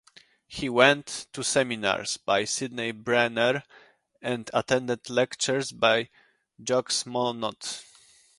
He 0.47 0.67
went 0.67 1.27
to 1.31 1.43
seminars 1.43 2.17
by 2.17 2.45
Sydney 2.45 2.91
Brenner 2.91 3.61
and 4.19 4.49
attended 4.51 5.11
lectures 5.11 5.71
by 5.71 6.09
Jacques 6.59 7.05
Monod. 7.05 7.61